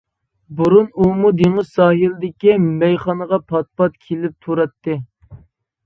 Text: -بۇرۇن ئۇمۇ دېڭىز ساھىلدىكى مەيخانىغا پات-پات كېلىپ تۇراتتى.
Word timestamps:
-بۇرۇن 0.59 0.87
ئۇمۇ 1.03 1.31
دېڭىز 1.41 1.69
ساھىلدىكى 1.75 2.57
مەيخانىغا 2.65 3.43
پات-پات 3.53 4.03
كېلىپ 4.09 4.39
تۇراتتى. 4.47 5.03